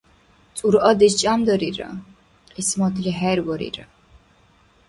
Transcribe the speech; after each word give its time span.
Цӏуръадеш 0.57 1.13
«чӏямдарира», 1.19 1.89
кьисматли 2.53 3.11
хӏерварира 3.19 3.85